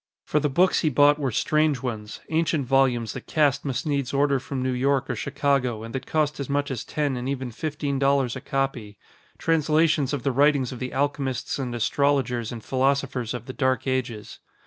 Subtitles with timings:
[0.25, 4.39] For the books he bought were strange ones; ancient volumes that Cass must needs order
[4.39, 7.99] from New York or Chicago and that cost as much as ten and even fifteen
[7.99, 8.97] dollars a copy;
[9.37, 14.39] translations of the writings of the alchemists and astrologers and philosophers of the dark ages.